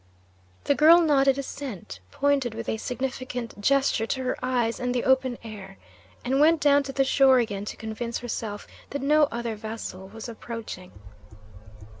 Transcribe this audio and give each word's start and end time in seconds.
The 0.63 0.73
girl 0.73 0.99
nodded 0.99 1.37
assent, 1.37 1.99
pointed 2.09 2.55
with 2.55 2.67
a 2.67 2.77
significant 2.77 3.61
gesture 3.61 4.07
to 4.07 4.23
her 4.23 4.35
eyes 4.41 4.79
and 4.79 4.95
the 4.95 5.03
open 5.03 5.37
air, 5.43 5.77
and 6.25 6.39
went 6.39 6.59
down 6.59 6.81
to 6.89 6.91
the 6.91 7.05
shore 7.05 7.37
again 7.37 7.65
to 7.65 7.77
convince 7.77 8.17
herself 8.17 8.65
that 8.89 9.03
no 9.03 9.25
other 9.31 9.53
vessel 9.55 10.07
was 10.07 10.27
approaching. 10.27 10.91